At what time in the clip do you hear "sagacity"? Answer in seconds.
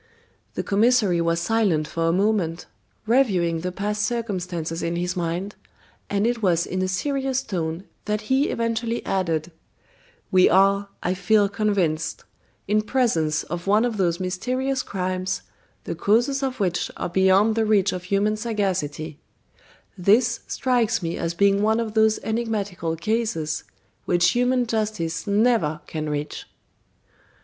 18.37-19.19